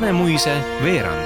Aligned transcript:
Vanemuise 0.00 0.52
veerand. 0.80 1.24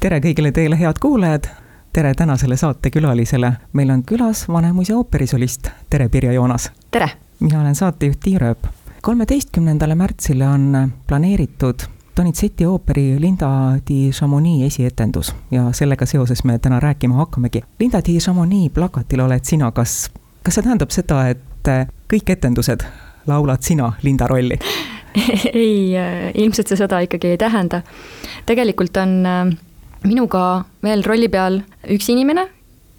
tere 0.00 0.16
kõigile 0.24 0.48
teile, 0.52 0.78
head 0.80 0.96
kuulajad. 1.00 1.44
tere 1.92 2.14
tänasele 2.14 2.56
saatekülalisele. 2.56 3.52
meil 3.72 3.90
on 3.90 4.02
külas 4.02 4.48
Vanemuise 4.48 4.94
ooperisolist. 4.94 5.68
tere, 5.90 6.08
Pirjo 6.08 6.32
Joonas. 6.32 6.72
tere. 6.90 7.10
mina 7.40 7.60
olen 7.60 7.74
saatejuht 7.74 8.20
Tiia 8.20 8.38
Rööp. 8.38 8.64
kolmeteistkümnendale 9.02 9.94
märtsile 9.94 10.48
on 10.48 10.92
planeeritud 11.06 11.80
Donizetti 12.16 12.66
ooperi 12.66 13.20
Linda 13.20 13.78
di 13.88 14.10
Chamonix 14.10 14.66
esietendus 14.66 15.34
ja 15.50 15.72
sellega 15.72 16.06
seoses 16.06 16.44
me 16.44 16.58
täna 16.58 16.80
rääkima 16.80 17.14
hakkamegi. 17.14 17.62
Linda 17.80 18.00
di 18.06 18.18
Chamonix 18.18 18.72
plakatil 18.72 19.20
oled 19.20 19.44
sina, 19.44 19.70
kas, 19.72 20.10
kas 20.42 20.54
see 20.54 20.62
tähendab 20.62 20.90
seda, 20.90 21.28
et 21.28 21.68
kõik 22.08 22.32
etendused 22.32 22.88
laulad 23.26 23.62
sina 23.62 23.92
Linda 24.02 24.26
rolli 24.26 24.58
ei, 25.52 25.96
äh, 25.96 26.30
ilmselt 26.34 26.70
see 26.70 26.80
seda 26.80 27.02
ikkagi 27.04 27.34
ei 27.34 27.40
tähenda. 27.40 27.82
tegelikult 28.48 28.96
on 29.00 29.18
äh, 29.26 29.42
minuga 30.06 30.64
veel 30.84 31.04
rolli 31.06 31.28
peal 31.32 31.60
üks 31.92 32.08
inimene, 32.12 32.46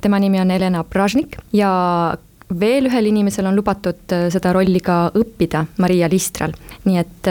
tema 0.01 0.19
nimi 0.21 0.41
on 0.41 0.53
Helena 0.53 0.83
Pražnik 0.83 1.37
ja 1.53 1.71
veel 2.53 2.87
ühel 2.89 3.09
inimesel 3.09 3.47
on 3.49 3.57
lubatud 3.57 4.13
äh, 4.13 4.27
seda 4.33 4.53
rolli 4.53 4.81
ka 4.83 5.07
õppida, 5.17 5.65
Maria 5.81 6.09
Listral. 6.11 6.53
nii 6.85 6.99
et 6.99 7.29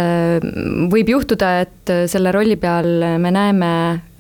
võib 0.93 1.11
juhtuda, 1.13 1.53
et 1.67 1.93
selle 2.11 2.33
rolli 2.33 2.57
peal 2.57 3.19
me 3.21 3.31
näeme 3.35 3.73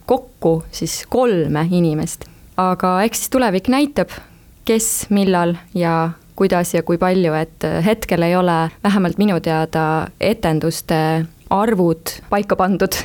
kokku 0.06 0.62
siis 0.70 1.02
kolme 1.10 1.66
inimest. 1.70 2.28
aga 2.60 3.00
eks 3.06 3.24
siis 3.24 3.32
tulevik 3.32 3.70
näitab, 3.72 4.12
kes, 4.68 5.08
millal 5.10 5.56
ja 5.74 6.12
kuidas 6.42 6.74
ja 6.74 6.82
kui 6.82 6.98
palju, 6.98 7.34
et 7.38 7.68
hetkel 7.86 8.26
ei 8.26 8.34
ole 8.36 8.58
vähemalt 8.82 9.18
minu 9.22 9.38
teada 9.40 10.08
etenduste 10.20 10.98
arvud 11.50 12.16
paika 12.30 12.56
pandud. 12.58 12.98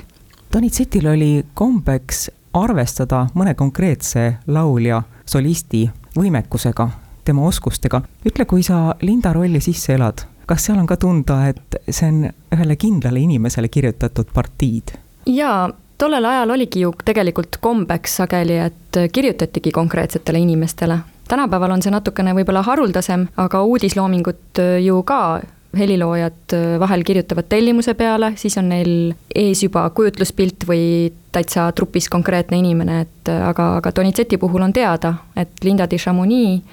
Donizettil 0.53 1.05
oli 1.11 1.31
kombeks 1.53 2.29
arvestada 2.57 3.25
mõne 3.37 3.53
konkreetse 3.59 4.37
laulja, 4.47 5.01
solisti 5.25 5.85
võimekusega, 6.17 6.87
tema 7.25 7.45
oskustega. 7.45 8.01
ütle, 8.25 8.45
kui 8.45 8.63
sa 8.63 8.95
Linda 9.01 9.33
rolli 9.33 9.61
sisse 9.61 9.93
elad, 9.93 10.23
kas 10.47 10.65
seal 10.65 10.79
on 10.79 10.87
ka 10.87 10.97
tunda, 10.97 11.43
et 11.51 11.81
see 11.89 12.07
on 12.07 12.23
ühele 12.55 12.75
kindlale 12.75 13.19
inimesele 13.19 13.69
kirjutatud 13.69 14.31
partiid? 14.33 14.95
jaa, 15.27 15.67
tollel 15.97 16.25
ajal 16.25 16.55
oligi 16.55 16.81
ju 16.85 16.93
tegelikult 17.05 17.59
kombeks 17.61 18.15
sageli, 18.23 18.57
et 18.57 19.01
kirjutatigi 19.11 19.71
konkreetsetele 19.75 20.39
inimestele 20.39 20.99
tänapäeval 21.27 21.71
on 21.71 21.81
see 21.83 21.91
natukene 21.93 22.33
võib-olla 22.37 22.63
haruldasem, 22.65 23.27
aga 23.37 23.63
uudisloomingut 23.63 24.61
äh, 24.63 24.77
ju 24.85 25.01
ka 25.07 25.41
heliloojad 25.77 26.53
äh, 26.53 26.79
vahel 26.79 27.03
kirjutavad 27.03 27.47
tellimuse 27.49 27.93
peale, 27.93 28.33
siis 28.35 28.57
on 28.57 28.69
neil 28.69 28.91
ees 29.35 29.63
juba 29.63 29.87
kujutluspilt 29.89 30.67
või 30.67 31.11
täitsa 31.31 31.69
trupis 31.75 32.09
konkreetne 32.09 32.59
inimene, 32.61 33.01
et 33.05 33.31
äh, 33.31 33.43
aga, 33.49 33.75
aga 33.81 33.91
Donizeti 33.95 34.37
puhul 34.37 34.63
on 34.65 34.73
teada, 34.73 35.13
et 35.35 35.63
Linda 35.63 35.89
di 35.89 35.99
Chamonix, 36.01 36.63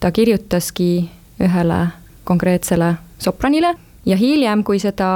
ta 0.00 0.10
kirjutaski 0.10 0.90
ühele 1.42 1.86
konkreetsele 2.24 2.94
sopranile 3.18 3.74
ja 4.06 4.16
hiljem, 4.18 4.64
kui 4.66 4.78
seda 4.82 5.08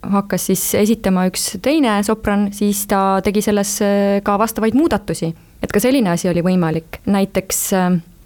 hakkas 0.00 0.46
siis 0.48 0.62
esitama 0.80 1.26
üks 1.28 1.58
teine 1.62 1.98
sopran, 2.04 2.48
siis 2.56 2.86
ta 2.88 3.20
tegi 3.24 3.42
sellesse 3.44 4.20
ka 4.24 4.38
vastavaid 4.40 4.74
muudatusi. 4.74 5.34
et 5.62 5.72
ka 5.72 5.80
selline 5.80 6.08
asi 6.10 6.28
oli 6.28 6.40
võimalik, 6.40 7.02
näiteks 7.04 7.58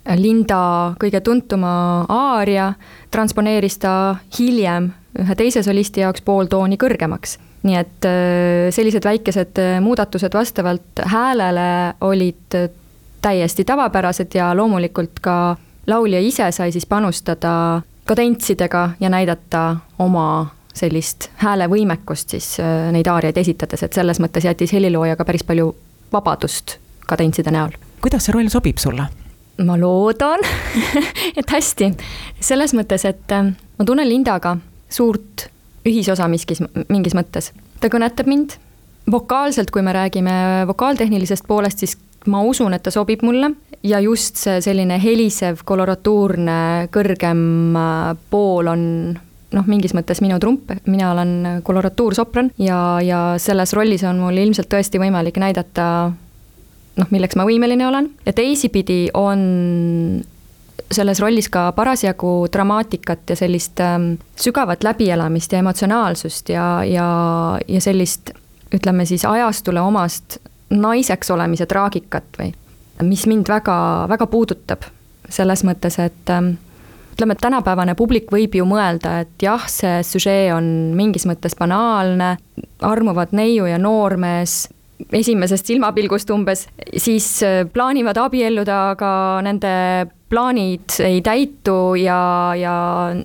Linda 0.05 0.95
kõige 1.01 1.21
tuntuma 1.25 2.05
aaria 2.13 2.73
transponeeris 3.11 3.79
ta 3.81 4.17
hiljem 4.39 4.91
ühe 5.23 5.37
teise 5.39 5.63
solisti 5.65 6.03
jaoks 6.03 6.25
pool 6.27 6.51
tooni 6.51 6.77
kõrgemaks. 6.81 7.39
nii 7.65 7.77
et 7.81 8.05
äh, 8.05 8.69
sellised 8.77 9.05
väikesed 9.05 9.59
äh, 9.59 9.79
muudatused 9.81 10.35
vastavalt 10.35 11.01
häälele 11.09 11.95
olid 12.05 12.57
äh, 12.59 12.69
täiesti 13.25 13.65
tavapärased 13.65 14.35
ja 14.37 14.51
loomulikult 14.57 15.21
ka 15.25 15.57
laulja 15.87 16.21
ise 16.21 16.51
sai 16.53 16.73
siis 16.73 16.87
panustada 16.87 17.81
kadentsidega 18.05 18.91
ja 19.01 19.09
näidata 19.09 19.77
oma 19.99 20.51
sellist 20.75 21.31
häälevõimekust 21.41 22.37
siis 22.37 22.59
neid 22.93 23.09
aariaid 23.09 23.37
esitades, 23.41 23.83
et 23.83 23.93
selles 23.93 24.21
mõttes 24.21 24.45
jättis 24.45 24.73
helilooja 24.73 25.17
ka 25.17 25.25
päris 25.25 25.45
palju 25.45 25.73
vabadust 26.13 26.77
kadentside 27.07 27.51
näol. 27.55 27.73
kuidas 28.03 28.27
see 28.27 28.37
roll 28.37 28.53
sobib 28.53 28.77
sulle? 28.77 29.09
Ma 29.63 29.77
loodan 29.79 30.43
et 31.39 31.51
hästi, 31.51 31.93
selles 32.43 32.75
mõttes, 32.75 33.05
et 33.09 33.35
äh, 33.35 33.53
ma 33.79 33.87
tunnen 33.87 34.09
Lindaga 34.09 34.57
suurt 34.91 35.49
ühisosa 35.85 36.29
miskis, 36.31 36.63
mingis 36.89 37.15
mõttes. 37.15 37.53
ta 37.81 37.91
kõnetab 37.93 38.31
mind, 38.31 38.57
vokaalselt, 39.11 39.71
kui 39.71 39.85
me 39.85 39.93
räägime 39.93 40.65
vokaaltehnilisest 40.67 41.47
poolest, 41.47 41.85
siis 41.85 41.99
ma 42.27 42.41
usun, 42.43 42.73
et 42.75 42.83
ta 42.83 42.91
sobib 42.91 43.23
mulle 43.23 43.53
ja 43.85 44.01
just 44.01 44.41
see 44.41 44.63
selline 44.65 44.97
helisev, 45.03 45.61
koloratuurne, 45.65 46.89
kõrgem 46.95 47.45
äh, 47.77 48.11
pool 48.31 48.73
on 48.73 48.85
noh, 49.55 49.71
mingis 49.71 49.95
mõttes 49.95 50.21
minu 50.25 50.39
trump, 50.43 50.73
mina 50.91 51.13
olen 51.13 51.63
koloratuursopran 51.67 52.51
ja, 52.59 52.99
ja 53.05 53.23
selles 53.39 53.75
rollis 53.77 54.05
on 54.09 54.19
mul 54.23 54.41
ilmselt 54.41 54.71
tõesti 54.73 55.01
võimalik 55.03 55.39
näidata 55.41 55.87
noh, 57.01 57.11
milleks 57.11 57.37
ma 57.37 57.47
võimeline 57.49 57.87
olen. 57.89 58.11
Ja 58.27 58.33
teisipidi 58.37 59.09
on 59.15 60.23
selles 60.95 61.21
rollis 61.23 61.49
ka 61.53 61.69
parasjagu 61.73 62.47
dramaatikat 62.53 63.31
ja 63.31 63.37
sellist 63.39 63.81
ähm, 63.83 64.15
sügavat 64.39 64.85
läbielamist 64.85 65.53
ja 65.53 65.63
emotsionaalsust 65.63 66.53
ja, 66.53 66.67
ja, 66.87 67.07
ja 67.69 67.81
sellist 67.81 68.35
ütleme 68.75 69.07
siis 69.07 69.25
ajastule 69.25 69.81
omast 69.81 70.39
naiseks 70.75 71.31
olemise 71.31 71.67
traagikat 71.71 72.39
või 72.39 72.53
mis 73.03 73.27
mind 73.27 73.49
väga, 73.51 73.77
väga 74.11 74.27
puudutab. 74.31 74.87
Selles 75.31 75.65
mõttes, 75.67 75.97
et 75.99 76.31
ähm, 76.31 76.55
ütleme, 77.15 77.35
et 77.35 77.43
tänapäevane 77.43 77.95
publik 77.99 78.31
võib 78.33 78.55
ju 78.55 78.67
mõelda, 78.69 79.21
et 79.25 79.43
jah, 79.43 79.63
see 79.71 80.03
süžee 80.07 80.53
on 80.55 80.67
mingis 80.95 81.27
mõttes 81.27 81.57
banaalne, 81.59 82.37
armuvad 82.85 83.33
neiu 83.35 83.67
ja 83.67 83.79
noormees 83.81 84.69
esimesest 85.13 85.67
silmapilgust 85.67 86.31
umbes, 86.35 86.67
siis 86.97 87.29
äh, 87.43 87.63
plaanivad 87.73 88.19
abielluda, 88.21 88.81
aga 88.95 89.13
nende 89.45 89.73
plaanid 90.31 90.97
ei 91.05 91.21
täitu 91.23 91.95
ja, 92.01 92.19
ja 92.59 92.75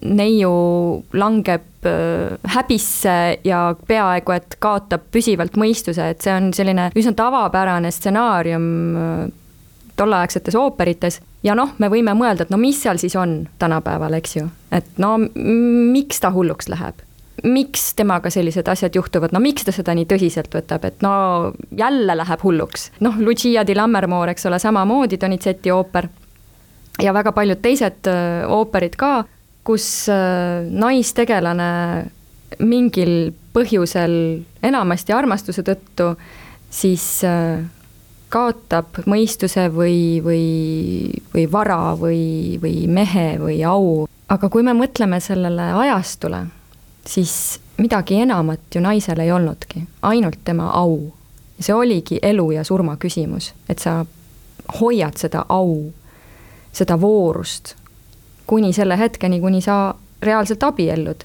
neiu 0.02 0.54
langeb 1.14 1.88
äh, 1.88 2.38
häbisse 2.56 3.18
ja 3.46 3.64
peaaegu 3.88 4.36
et 4.36 4.58
kaotab 4.62 5.10
püsivalt 5.14 5.58
mõistuse, 5.60 6.12
et 6.14 6.26
see 6.26 6.36
on 6.36 6.52
selline 6.56 6.90
üsna 7.00 7.16
tavapärane 7.18 7.92
stsenaarium 7.94 8.70
äh, 8.96 9.28
tolleaegsetes 10.00 10.56
ooperites. 10.56 11.20
Ja 11.44 11.56
noh, 11.56 11.74
me 11.80 11.88
võime 11.92 12.14
mõelda, 12.20 12.44
et 12.44 12.52
no 12.52 12.60
mis 12.60 12.82
seal 12.84 13.00
siis 13.00 13.16
on 13.20 13.42
tänapäeval, 13.60 14.16
eks 14.20 14.36
ju, 14.36 14.50
et 14.76 14.98
no 15.00 15.16
miks 15.20 16.20
ta 16.20 16.34
hulluks 16.36 16.68
läheb 16.72 17.00
miks 17.44 17.94
temaga 17.96 18.32
sellised 18.34 18.68
asjad 18.68 18.96
juhtuvad, 18.96 19.34
no 19.36 19.42
miks 19.44 19.66
ta 19.68 19.74
seda 19.76 19.94
nii 19.98 20.08
tõsiselt 20.10 20.54
võtab, 20.54 20.86
et 20.88 21.04
no 21.06 21.12
jälle 21.78 22.16
läheb 22.18 22.44
hulluks. 22.44 22.90
noh, 23.06 23.20
Lucia 23.20 23.66
di 23.68 23.76
Lammermoor, 23.76 24.34
eks 24.34 24.46
ole, 24.50 24.60
samamoodi 24.60 25.20
Donizetti 25.22 25.72
ooper 25.72 26.10
ja 27.04 27.14
väga 27.16 27.34
paljud 27.36 27.62
teised 27.64 28.10
äh, 28.12 28.46
ooperid 28.50 28.98
ka, 29.00 29.24
kus 29.68 30.10
äh, 30.12 30.66
naistegelane 30.70 31.72
mingil 32.66 33.32
põhjusel, 33.54 34.14
enamasti 34.66 35.14
armastuse 35.14 35.64
tõttu, 35.66 36.14
siis 36.74 37.06
äh, 37.28 37.62
kaotab 38.30 39.02
mõistuse 39.10 39.68
või, 39.74 40.20
või, 40.26 40.46
või 41.34 41.46
vara 41.52 41.96
või, 41.98 42.60
või 42.62 42.86
mehe 42.88 43.32
või 43.42 43.60
au. 43.66 44.08
aga 44.30 44.50
kui 44.50 44.64
me 44.66 44.76
mõtleme 44.78 45.22
sellele 45.24 45.72
ajastule 45.86 46.46
siis 47.08 47.60
midagi 47.78 48.22
enamat 48.22 48.76
ju 48.76 48.82
naisel 48.82 49.20
ei 49.20 49.32
olnudki, 49.32 49.84
ainult 50.02 50.40
tema 50.44 50.72
au. 50.74 51.14
see 51.60 51.76
oligi 51.76 52.20
elu 52.24 52.52
ja 52.52 52.64
surma 52.64 52.96
küsimus, 52.96 53.54
et 53.70 53.80
sa 53.80 54.06
hoiad 54.80 55.18
seda 55.20 55.46
au, 55.50 55.92
seda 56.72 56.96
voorust 57.02 57.76
kuni 58.50 58.74
selle 58.74 58.98
hetkeni, 58.98 59.40
kuni 59.40 59.62
sa 59.62 59.96
reaalselt 60.22 60.64
abiellud. 60.64 61.22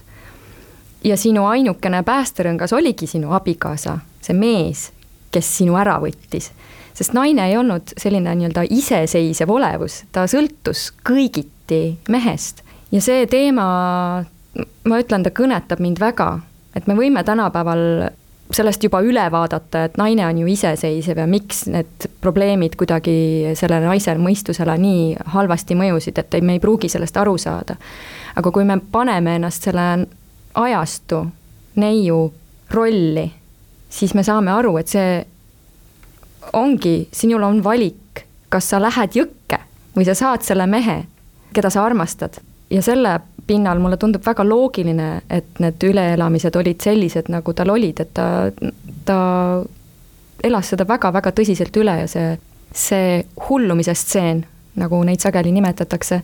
ja 1.03 1.17
sinu 1.17 1.45
ainukene 1.45 2.03
päästerõngas 2.03 2.73
oligi 2.73 3.07
sinu 3.07 3.33
abikaasa, 3.37 3.99
see 4.25 4.33
mees, 4.33 4.87
kes 5.31 5.49
sinu 5.57 5.77
ära 5.77 5.97
võttis. 6.01 6.51
sest 6.93 7.13
naine 7.13 7.49
ei 7.49 7.57
olnud 7.57 7.95
selline 7.97 8.35
nii-öelda 8.35 8.67
iseseisev 8.69 9.49
olevus, 9.49 10.03
ta 10.11 10.27
sõltus 10.29 10.91
kõigiti 11.09 11.97
mehest 12.09 12.61
ja 12.91 13.01
see 13.01 13.25
teema, 13.25 13.65
ma 14.85 14.99
ütlen, 15.01 15.25
ta 15.25 15.33
kõnetab 15.35 15.81
mind 15.83 15.99
väga, 15.99 16.39
et 16.75 16.87
me 16.87 16.95
võime 16.97 17.23
tänapäeval 17.23 18.09
sellest 18.53 18.83
juba 18.85 19.01
üle 19.01 19.23
vaadata, 19.31 19.85
et 19.87 19.97
naine 19.97 20.25
on 20.27 20.37
ju 20.37 20.47
iseseisev 20.53 21.17
ja 21.17 21.25
miks 21.27 21.65
need 21.71 22.07
probleemid 22.21 22.75
kuidagi 22.77 23.55
sellele 23.57 23.89
naise 23.89 24.13
mõistusele 24.21 24.75
nii 24.81 25.07
halvasti 25.33 25.77
mõjusid, 25.77 26.21
et 26.21 26.37
ei, 26.37 26.45
me 26.45 26.57
ei 26.57 26.61
pruugi 26.61 26.89
sellest 26.91 27.17
aru 27.17 27.37
saada. 27.41 27.75
aga 28.35 28.51
kui 28.51 28.65
me 28.67 28.77
paneme 28.91 29.35
ennast 29.35 29.63
selle 29.63 30.05
ajastu 30.53 31.25
neiu 31.75 32.33
rolli, 32.71 33.31
siis 33.89 34.13
me 34.13 34.23
saame 34.23 34.51
aru, 34.51 34.77
et 34.77 34.91
see 34.91 35.25
ongi, 36.53 37.07
sinul 37.11 37.43
on 37.43 37.63
valik, 37.63 38.25
kas 38.49 38.69
sa 38.69 38.79
lähed 38.81 39.17
jõkke 39.17 39.59
või 39.95 40.05
sa 40.05 40.13
saad 40.13 40.45
selle 40.45 40.67
mehe, 40.67 41.05
keda 41.55 41.71
sa 41.73 41.85
armastad 41.85 42.37
ja 42.69 42.81
selle 42.85 43.19
pinnal 43.47 43.79
mulle 43.79 43.97
tundub 43.97 44.25
väga 44.25 44.45
loogiline, 44.47 45.09
et 45.29 45.59
need 45.61 45.83
üleelamised 45.85 46.55
olid 46.57 46.81
sellised, 46.81 47.29
nagu 47.29 47.53
tal 47.53 47.71
olid, 47.73 48.01
et 48.01 48.13
ta, 48.17 48.27
ta 49.05 49.19
elas 50.43 50.71
seda 50.73 50.87
väga-väga 50.87 51.33
tõsiselt 51.35 51.77
üle 51.77 51.99
ja 52.01 52.07
see, 52.09 52.35
see 52.73 53.21
hullumise 53.49 53.95
stseen, 53.97 54.43
nagu 54.81 55.01
neid 55.07 55.23
sageli 55.23 55.53
nimetatakse, 55.55 56.21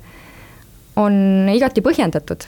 on 1.02 1.50
igati 1.54 1.84
põhjendatud 1.86 2.48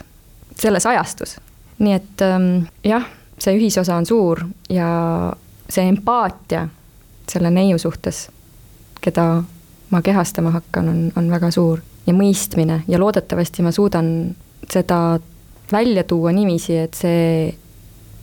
selles 0.59 0.85
ajastus. 0.85 1.37
nii 1.83 1.93
et 1.93 2.21
ähm, 2.21 2.65
jah, 2.85 3.05
see 3.41 3.55
ühisosa 3.57 3.95
on 3.97 4.05
suur 4.05 4.43
ja 4.69 4.87
see 5.69 5.87
empaatia 5.89 6.67
selle 7.29 7.49
neiu 7.51 7.79
suhtes, 7.81 8.27
keda 9.01 9.43
ma 9.89 10.01
kehastama 10.01 10.51
hakkan, 10.53 10.89
on, 10.89 11.01
on 11.15 11.31
väga 11.31 11.51
suur 11.51 11.81
ja 12.07 12.13
mõistmine 12.13 12.81
ja 12.87 12.99
loodetavasti 12.99 13.63
ma 13.63 13.71
suudan 13.71 14.07
seda 14.73 15.19
välja 15.71 16.03
tuua 16.03 16.31
niiviisi, 16.31 16.77
et 16.77 16.93
see 16.97 17.53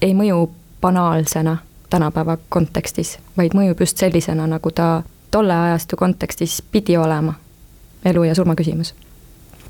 ei 0.02 0.14
mõju 0.16 0.48
banaalsena 0.80 1.56
tänapäeva 1.90 2.38
kontekstis, 2.48 3.18
vaid 3.36 3.54
mõjub 3.56 3.82
just 3.82 3.98
sellisena, 3.98 4.46
nagu 4.46 4.70
ta 4.70 5.02
tolle 5.30 5.54
ajastu 5.54 5.96
kontekstis 5.96 6.62
pidi 6.72 6.96
olema. 6.96 7.34
elu 8.04 8.24
ja 8.24 8.34
surma 8.34 8.54
küsimus. 8.54 8.94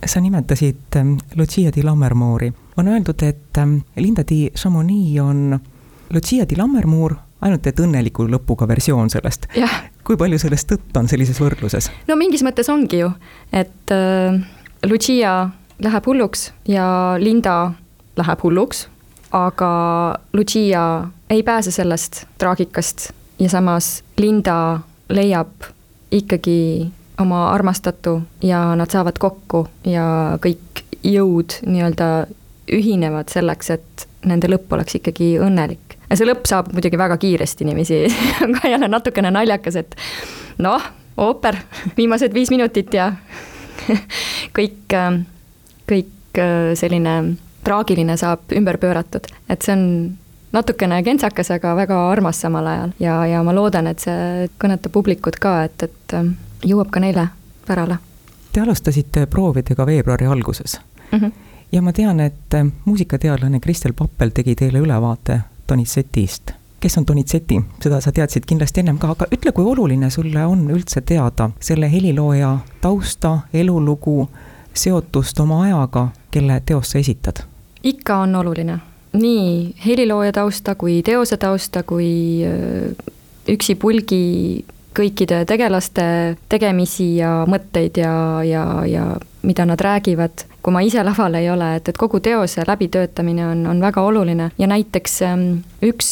sa 0.06 0.20
nimetasid 0.20 0.96
ähm, 0.96 1.16
Lucia 1.36 1.70
di 1.76 1.82
Lammermoori. 1.82 2.52
on 2.76 2.88
öeldud, 2.88 3.22
et 3.22 3.58
ähm, 3.58 3.76
Linda 3.96 4.22
di 4.28 4.50
Chamonix 4.56 5.20
on 5.20 5.60
Lucia 6.10 6.44
di 6.48 6.56
Lammermoor, 6.56 7.14
ainult 7.40 7.66
et 7.66 7.80
õnneliku 7.80 8.28
lõpuga 8.28 8.68
versioon 8.68 9.10
sellest. 9.10 9.46
kui 10.04 10.16
palju 10.16 10.38
sellest 10.38 10.72
tõtt 10.72 10.96
on 10.96 11.08
sellises 11.08 11.40
võrdluses? 11.40 11.90
no 12.08 12.16
mingis 12.16 12.42
mõttes 12.42 12.68
ongi 12.68 12.98
ju, 12.98 13.10
et 13.52 13.90
äh, 13.90 14.40
Lucia 14.84 15.50
läheb 15.82 16.06
hulluks 16.06 16.52
ja 16.68 17.16
Linda 17.18 17.72
läheb 18.16 18.42
hulluks, 18.42 18.88
aga 19.32 19.72
Lucia 20.32 20.84
ei 21.30 21.42
pääse 21.42 21.70
sellest 21.70 22.24
traagikast 22.38 23.10
ja 23.38 23.48
samas 23.48 24.02
Linda 24.16 24.80
leiab 25.08 25.70
ikkagi 26.10 26.90
oma 27.20 27.50
armastatu 27.50 28.22
ja 28.42 28.74
nad 28.76 28.90
saavad 28.90 29.18
kokku 29.18 29.66
ja 29.84 30.38
kõik 30.42 30.84
jõud 31.04 31.60
nii-öelda 31.66 32.26
ühinevad 32.72 33.32
selleks, 33.32 33.70
et 33.70 34.06
nende 34.26 34.50
lõpp 34.50 34.72
oleks 34.72 34.98
ikkagi 35.00 35.34
õnnelik. 35.42 35.96
ja 36.10 36.16
see 36.18 36.28
lõpp 36.28 36.46
saabub 36.48 36.76
muidugi 36.76 36.98
väga 36.98 37.16
kiiresti 37.20 37.66
niiviisi 37.66 38.00
aga 38.44 38.68
jälle 38.68 38.88
natukene 38.88 39.30
naljakas, 39.30 39.76
et 39.80 39.96
noh, 40.58 40.82
ooper, 41.16 41.56
viimased 41.96 42.34
viis 42.34 42.50
minutit 42.50 42.94
ja 42.94 43.12
kõik 44.58 44.96
kõik 45.90 46.40
äh, 46.40 46.72
selline 46.78 47.36
traagiline 47.64 48.16
saab 48.16 48.52
ümber 48.56 48.78
pööratud, 48.80 49.26
et 49.48 49.62
see 49.66 49.74
on 49.76 49.84
natukene 50.52 51.02
kentsakas, 51.06 51.50
aga 51.54 51.74
väga 51.78 51.98
armas 52.10 52.40
samal 52.42 52.66
ajal 52.66 52.94
ja, 53.02 53.18
ja 53.26 53.42
ma 53.46 53.54
loodan, 53.54 53.90
et 53.90 54.02
see 54.02 54.48
kõnetab 54.60 54.94
publikut 54.94 55.38
ka, 55.42 55.60
et, 55.68 55.86
et 55.86 56.16
äh, 56.16 56.32
jõuab 56.66 56.90
ka 56.94 57.02
neile 57.02 57.28
pärale. 57.66 58.00
Te 58.50 58.62
alustasite 58.64 59.26
proovidega 59.30 59.86
veebruari 59.86 60.26
alguses 60.26 60.80
mm. 61.10 61.18
-hmm. 61.18 61.32
ja 61.72 61.82
ma 61.82 61.92
tean, 61.92 62.20
et 62.20 62.54
äh, 62.54 62.66
muusikateadlane 62.84 63.60
Kristel 63.60 63.92
Pappel 63.92 64.30
tegi 64.34 64.54
teile 64.54 64.78
ülevaate 64.78 65.40
Donizetist. 65.68 66.52
kes 66.80 66.98
on 66.98 67.06
Donizeti, 67.06 67.60
seda 67.82 68.00
sa 68.00 68.12
teadsid 68.12 68.46
kindlasti 68.46 68.80
ennem 68.80 68.98
ka, 68.98 69.10
aga 69.10 69.26
ütle, 69.32 69.52
kui 69.52 69.64
oluline 69.64 70.10
sulle 70.10 70.46
on 70.46 70.70
üldse 70.70 71.00
teada 71.00 71.50
selle 71.60 71.92
helilooja 71.92 72.58
tausta, 72.80 73.38
elulugu 73.52 74.28
seotust 74.74 75.40
oma 75.40 75.62
ajaga, 75.64 76.08
kelle 76.30 76.60
teost 76.66 76.94
sa 76.94 76.98
esitad? 76.98 77.44
ikka 77.82 78.16
on 78.26 78.34
oluline, 78.36 78.78
nii 79.12 79.74
helilooja 79.86 80.32
tausta 80.32 80.74
kui 80.74 81.00
teose 81.02 81.36
tausta 81.40 81.82
kui 81.82 82.44
üksipulgi 83.48 84.20
kõikide 84.96 85.44
tegelaste 85.46 86.04
tegemisi 86.50 87.14
ja 87.20 87.44
mõtteid 87.48 88.00
ja, 88.00 88.14
ja, 88.44 88.64
ja 88.86 89.04
mida 89.46 89.64
nad 89.66 89.80
räägivad, 89.80 90.44
kui 90.62 90.74
ma 90.74 90.82
ise 90.84 91.02
laval 91.06 91.38
ei 91.38 91.48
ole, 91.50 91.76
et, 91.78 91.88
et 91.88 91.98
kogu 91.98 92.20
teose 92.20 92.64
läbitöötamine 92.66 93.46
on, 93.46 93.62
on 93.70 93.80
väga 93.80 94.02
oluline. 94.02 94.50
Ja 94.58 94.68
näiteks 94.70 95.20
üks 95.86 96.10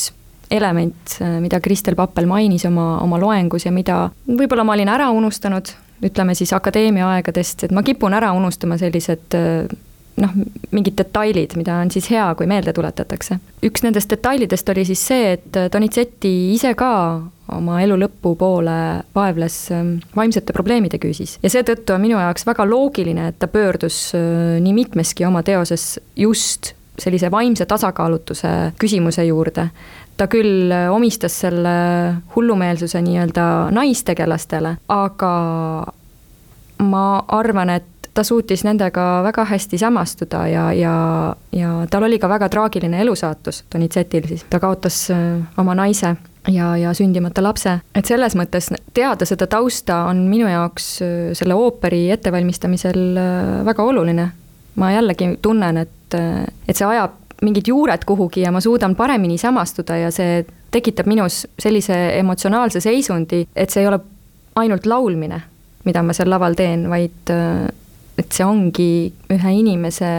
element, 0.51 1.19
mida 1.43 1.61
Kristel 1.61 1.99
Pappel 1.99 2.29
mainis 2.31 2.65
oma, 2.69 2.97
oma 3.03 3.19
loengus 3.21 3.67
ja 3.67 3.73
mida 3.75 4.07
võib-olla 4.27 4.65
ma 4.65 4.79
olin 4.79 4.93
ära 4.95 5.11
unustanud, 5.13 5.75
ütleme 6.05 6.35
siis 6.39 6.53
akadeemia 6.57 7.09
aegadest, 7.17 7.65
et 7.67 7.75
ma 7.75 7.83
kipun 7.83 8.15
ära 8.15 8.33
unustama 8.37 8.79
sellised 8.79 9.35
noh, 10.23 10.37
mingid 10.75 10.97
detailid, 10.99 11.57
mida 11.59 11.79
on 11.83 11.91
siis 11.95 12.09
hea, 12.13 12.27
kui 12.39 12.49
meelde 12.51 12.73
tuletatakse. 12.77 13.39
üks 13.65 13.85
nendest 13.85 14.11
detailidest 14.11 14.69
oli 14.73 14.85
siis 14.89 15.03
see, 15.11 15.35
et 15.37 15.59
Donizetti 15.73 16.33
ise 16.55 16.75
ka 16.79 16.93
oma 17.57 17.79
elu 17.83 17.97
lõpupoole 18.03 18.79
vaevles 19.17 19.59
ähm, 19.73 19.95
vaimsete 20.17 20.53
probleemide 20.57 21.01
küüsis 21.01 21.39
ja 21.43 21.53
seetõttu 21.53 21.95
on 21.95 22.03
minu 22.05 22.19
jaoks 22.21 22.45
väga 22.49 22.67
loogiline, 22.69 23.31
et 23.31 23.39
ta 23.41 23.49
pöördus 23.51 24.11
äh, 24.17 24.59
nii 24.63 24.75
mitmeski 24.83 25.27
oma 25.29 25.43
teoses 25.47 25.95
just 26.17 26.75
sellise 26.99 27.31
vaimse 27.31 27.67
tasakaalutuse 27.71 28.75
küsimuse 28.79 29.25
juurde 29.29 29.69
ta 30.19 30.27
küll 30.27 30.73
omistas 30.91 31.37
selle 31.45 31.71
hullumeelsuse 32.35 33.01
nii-öelda 33.05 33.45
naistegelastele, 33.75 34.75
aga 34.91 35.35
ma 36.83 37.05
arvan, 37.39 37.71
et 37.71 37.99
ta 38.19 38.25
suutis 38.27 38.65
nendega 38.67 39.05
väga 39.23 39.45
hästi 39.47 39.79
samastuda 39.79 40.47
ja, 40.51 40.65
ja, 40.75 40.95
ja 41.55 41.75
tal 41.91 42.09
oli 42.09 42.19
ka 42.19 42.29
väga 42.29 42.49
traagiline 42.51 43.01
elusaatus, 43.05 43.63
Donizettil 43.75 44.27
siis, 44.27 44.43
ta 44.51 44.59
kaotas 44.63 45.05
äh, 45.15 45.21
oma 45.59 45.77
naise 45.79 46.17
ja, 46.51 46.73
ja 46.77 46.95
sündimata 46.99 47.45
lapse, 47.45 47.77
et 47.95 48.11
selles 48.11 48.35
mõttes 48.39 48.73
teada 48.95 49.29
seda 49.29 49.47
tausta 49.47 50.03
on 50.11 50.25
minu 50.33 50.51
jaoks 50.51 50.91
äh, 51.05 51.15
selle 51.39 51.55
ooperi 51.55 52.09
ettevalmistamisel 52.17 53.23
äh, 53.23 53.55
väga 53.69 53.87
oluline. 53.87 54.29
ma 54.79 54.93
jällegi 54.93 55.33
tunnen, 55.43 55.77
et, 55.77 56.15
et 56.15 56.77
see 56.77 56.87
ajab 56.87 57.17
mingid 57.43 57.69
juured 57.71 58.05
kuhugi 58.07 58.43
ja 58.43 58.53
ma 58.53 58.61
suudan 58.61 58.97
paremini 58.97 59.39
samastuda 59.39 59.97
ja 59.97 60.11
see 60.15 60.45
tekitab 60.71 61.07
minus 61.07 61.47
sellise 61.59 61.97
emotsionaalse 62.19 62.81
seisundi, 62.81 63.45
et 63.57 63.71
see 63.71 63.83
ei 63.83 63.89
ole 63.89 64.01
ainult 64.59 64.87
laulmine, 64.87 65.41
mida 65.87 66.03
ma 66.03 66.17
seal 66.17 66.31
laval 66.31 66.57
teen, 66.59 66.89
vaid 66.91 67.33
et 68.19 68.35
see 68.35 68.47
ongi 68.47 68.91
ühe 69.33 69.53
inimese 69.61 70.11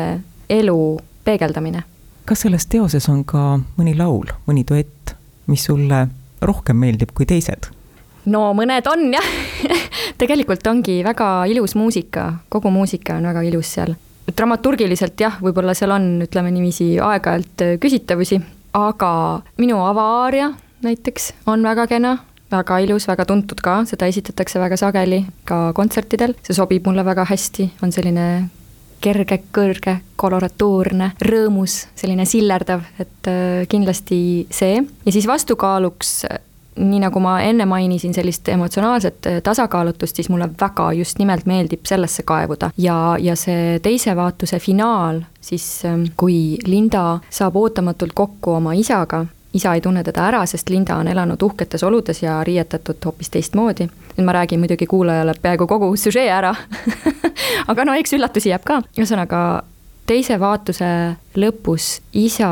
elu 0.49 0.79
peegeldamine. 1.25 1.83
kas 2.25 2.45
selles 2.45 2.67
teoses 2.69 3.09
on 3.09 3.23
ka 3.25 3.57
mõni 3.77 3.95
laul, 3.97 4.29
mõni 4.47 4.63
duett, 4.69 5.15
mis 5.49 5.63
sulle 5.65 6.07
rohkem 6.41 6.77
meeldib 6.77 7.13
kui 7.13 7.27
teised? 7.29 7.69
no 8.25 8.49
mõned 8.53 8.87
on 8.91 9.09
jah 9.13 9.31
tegelikult 10.21 10.67
ongi 10.67 11.01
väga 11.03 11.45
ilus 11.51 11.75
muusika, 11.75 12.31
kogu 12.49 12.71
muusika 12.71 13.17
on 13.19 13.27
väga 13.29 13.43
ilus 13.49 13.75
seal 13.77 13.95
dramaturgiliselt 14.37 15.19
jah, 15.21 15.37
võib-olla 15.43 15.75
seal 15.77 15.93
on, 15.95 16.09
ütleme 16.25 16.51
niiviisi, 16.53 16.95
aeg-ajalt 17.03 17.65
äh, 17.65 17.75
küsitavusi, 17.81 18.39
aga 18.77 19.11
minu 19.61 19.81
avaaria 19.85 20.51
näiteks 20.85 21.33
on 21.51 21.63
väga 21.65 21.87
kena, 21.91 22.17
väga 22.51 22.79
ilus, 22.85 23.07
väga 23.09 23.25
tuntud 23.29 23.61
ka, 23.63 23.81
seda 23.89 24.07
esitatakse 24.09 24.61
väga 24.61 24.77
sageli 24.79 25.23
ka 25.47 25.69
kontsertidel, 25.77 26.35
see 26.43 26.55
sobib 26.57 26.87
mulle 26.87 27.05
väga 27.05 27.27
hästi, 27.29 27.69
on 27.83 27.93
selline 27.95 28.27
kerge, 28.99 29.39
kõrge, 29.55 29.95
koloratuurne, 30.19 31.13
rõõmus, 31.23 31.85
selline 31.95 32.25
sillerdav, 32.27 32.83
et 32.99 33.31
äh, 33.31 33.65
kindlasti 33.71 34.21
see. 34.51 34.83
ja 35.05 35.15
siis 35.15 35.27
vastukaaluks 35.27 36.23
nii 36.75 36.99
nagu 37.01 37.19
ma 37.19 37.39
enne 37.43 37.65
mainisin, 37.65 38.13
sellist 38.13 38.47
emotsionaalset 38.49 39.27
äh, 39.27 39.41
tasakaalutust, 39.43 40.15
siis 40.15 40.29
mulle 40.29 40.49
väga 40.61 40.91
just 40.93 41.19
nimelt 41.19 41.45
meeldib 41.45 41.85
sellesse 41.85 42.23
kaevuda. 42.23 42.71
ja, 42.77 43.17
ja 43.19 43.35
see 43.35 43.79
teise 43.83 44.15
vaatuse 44.15 44.59
finaal, 44.59 45.21
siis 45.41 45.85
ähm, 45.85 46.03
kui 46.17 46.57
Linda 46.65 47.19
saab 47.29 47.55
ootamatult 47.55 48.13
kokku 48.13 48.53
oma 48.59 48.73
isaga, 48.73 49.25
isa 49.53 49.73
ei 49.73 49.81
tunne 49.81 50.03
teda 50.03 50.27
ära, 50.29 50.45
sest 50.45 50.69
Linda 50.69 50.95
on 51.01 51.07
elanud 51.07 51.41
uhketes 51.41 51.83
oludes 51.83 52.23
ja 52.23 52.43
riietatud 52.43 53.05
hoopis 53.05 53.29
teistmoodi. 53.29 53.89
nüüd 54.17 54.25
ma 54.25 54.35
räägin 54.35 54.59
muidugi 54.59 54.85
kuulajale 54.87 55.33
peaaegu 55.41 55.67
kogu 55.67 55.95
süžee 55.95 56.29
ära 56.29 56.55
aga 57.71 57.85
no 57.85 57.93
eks 57.93 58.13
üllatusi 58.13 58.49
jääb 58.51 58.65
ka, 58.67 58.81
ühesõnaga 58.97 59.63
teise 60.09 60.39
vaatuse 60.39 60.89
lõpus 61.35 61.99
isa 62.13 62.51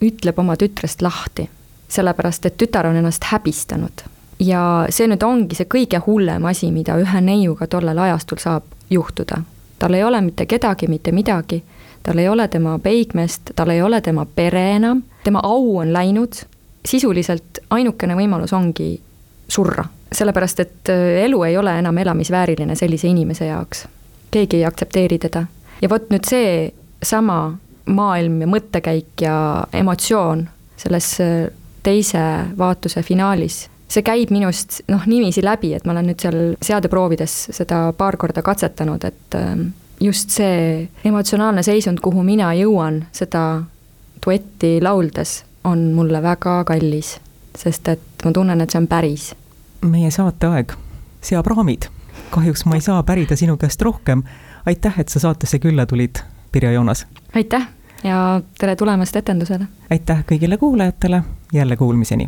ütleb 0.00 0.38
oma 0.38 0.56
tütrest 0.60 1.02
lahti 1.02 1.48
sellepärast 1.90 2.46
et 2.46 2.56
tütar 2.56 2.86
on 2.86 2.96
ennast 2.96 3.24
häbistanud. 3.24 4.06
ja 4.40 4.86
see 4.88 5.04
nüüd 5.10 5.22
ongi 5.26 5.56
see 5.58 5.68
kõige 5.68 5.98
hullem 6.06 6.46
asi, 6.48 6.70
mida 6.72 6.96
ühe 6.96 7.20
neiuga 7.20 7.66
tollel 7.66 7.98
ajastul 7.98 8.38
saab 8.40 8.64
juhtuda. 8.90 9.42
tal 9.78 9.94
ei 9.94 10.04
ole 10.04 10.20
mitte 10.20 10.46
kedagi, 10.46 10.88
mitte 10.88 11.12
midagi, 11.12 11.62
tal 12.02 12.18
ei 12.18 12.28
ole 12.28 12.48
tema 12.48 12.78
peigmeest, 12.78 13.52
tal 13.56 13.70
ei 13.70 13.82
ole 13.82 14.00
tema 14.00 14.26
pere 14.26 14.70
enam, 14.76 15.02
tema 15.24 15.40
au 15.42 15.76
on 15.78 15.92
läinud, 15.92 16.42
sisuliselt 16.86 17.58
ainukene 17.70 18.16
võimalus 18.16 18.52
ongi 18.52 19.00
surra. 19.48 19.84
sellepärast, 20.12 20.60
et 20.60 20.88
äh, 20.88 21.24
elu 21.24 21.42
ei 21.42 21.56
ole 21.56 21.78
enam 21.78 21.98
elamisvääriline 21.98 22.74
sellise 22.74 23.08
inimese 23.08 23.46
jaoks. 23.46 23.88
keegi 24.30 24.56
ei 24.56 24.64
aktsepteeri 24.64 25.18
teda. 25.18 25.46
ja 25.82 25.88
vot 25.88 26.10
nüüd 26.10 26.24
see 26.24 26.72
sama 27.02 27.58
maailm 27.86 28.40
ja 28.40 28.46
mõttekäik 28.46 29.20
ja 29.20 29.66
emotsioon 29.72 30.48
selles 30.76 31.20
äh, 31.20 31.50
teise 31.82 32.22
vaatuse 32.58 33.02
finaalis. 33.02 33.68
see 33.90 34.04
käib 34.06 34.30
minust 34.30 34.84
noh, 34.88 35.02
niiviisi 35.06 35.42
läbi, 35.42 35.72
et 35.74 35.84
ma 35.84 35.90
olen 35.96 36.12
nüüd 36.12 36.22
seal 36.22 36.36
seadeproovides 36.62 37.32
seda 37.56 37.88
paar 37.98 38.14
korda 38.16 38.42
katsetanud, 38.46 39.02
et 39.04 39.34
ähm, 39.34 39.64
just 40.00 40.30
see 40.30 40.88
emotsionaalne 41.04 41.64
seisund, 41.66 41.98
kuhu 41.98 42.22
mina 42.22 42.52
jõuan 42.54 43.00
seda 43.12 43.64
duetti 44.26 44.78
lauldes, 44.82 45.40
on 45.64 45.90
mulle 45.94 46.22
väga 46.22 46.62
kallis. 46.64 47.18
sest 47.58 47.88
et 47.88 48.24
ma 48.24 48.30
tunnen, 48.32 48.60
et 48.60 48.70
see 48.70 48.78
on 48.78 48.86
päris. 48.86 49.34
meie 49.82 50.10
saateaeg 50.10 50.76
seab 51.20 51.46
raamid. 51.46 51.90
kahjuks 52.30 52.64
ma 52.66 52.78
ei 52.78 52.80
saa 52.80 53.02
pärida 53.02 53.36
sinu 53.36 53.56
käest 53.56 53.82
rohkem. 53.82 54.22
aitäh, 54.66 55.00
et 55.00 55.08
sa 55.08 55.20
saatesse 55.20 55.58
külla 55.58 55.86
tulid, 55.86 56.22
Pirjo 56.52 56.70
Joonas. 56.70 57.06
aitäh 57.34 57.79
ja 58.04 58.40
tere 58.58 58.76
tulemast 58.76 59.16
etendusele! 59.16 59.64
aitäh 59.90 60.24
kõigile 60.32 60.56
kuulajatele, 60.58 61.22
jälle 61.52 61.76
kuulmiseni! 61.76 62.26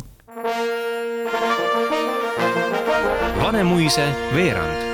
Vanemuise 3.43 4.07
veerand 4.35 4.92